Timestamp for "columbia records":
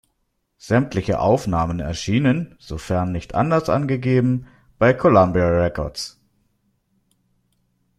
4.95-6.19